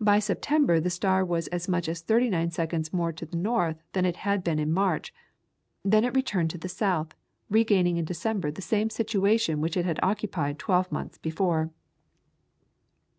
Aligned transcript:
By 0.00 0.20
September 0.20 0.80
the 0.80 0.88
star 0.88 1.22
was 1.22 1.46
as 1.48 1.68
much 1.68 1.86
as 1.86 2.00
thirty 2.00 2.30
nine 2.30 2.50
seconds 2.50 2.94
more 2.94 3.12
to 3.12 3.26
the 3.26 3.36
north 3.36 3.76
than 3.92 4.06
it 4.06 4.16
had 4.24 4.42
been 4.42 4.58
in 4.58 4.72
March, 4.72 5.12
then 5.84 6.02
it 6.02 6.16
returned 6.16 6.48
towards 6.48 6.62
the 6.62 6.68
south, 6.70 7.14
regaining 7.50 7.98
in 7.98 8.06
December 8.06 8.50
the 8.50 8.62
same 8.62 8.88
situation 8.88 9.60
which 9.60 9.76
it 9.76 9.84
had 9.84 10.00
occupied 10.02 10.58
twelve 10.58 10.90
months 10.90 11.18
before. 11.18 11.70